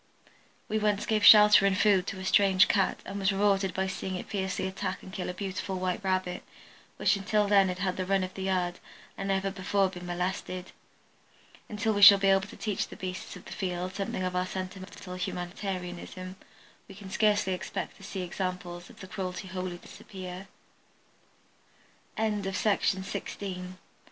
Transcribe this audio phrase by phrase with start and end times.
[0.67, 4.15] We once gave shelter and food to a strange Cat and was rewarded by seeing
[4.15, 6.41] it fiercely attack and kill a beautiful white Rabbit
[6.97, 8.79] which until then had had the run of the yard
[9.15, 10.71] and never before been molested.
[11.69, 14.47] Until we shall be able to teach the beasts of the field something of our
[14.47, 16.35] sentimental humanitarianism
[16.87, 20.47] we can scarcely expect to see examples of cruelty wholly disappear.
[22.17, 23.63] [Illustration: From col.
[23.69, 23.77] Chi.